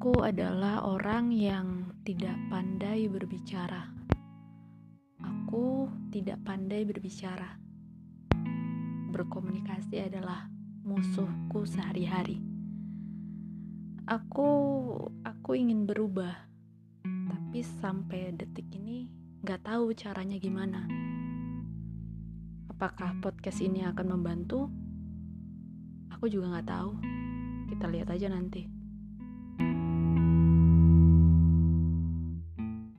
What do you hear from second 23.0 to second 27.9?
podcast ini akan membantu? Aku juga nggak tahu. Kita